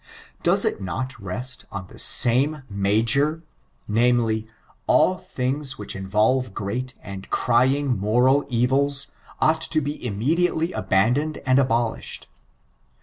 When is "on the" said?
1.71-1.99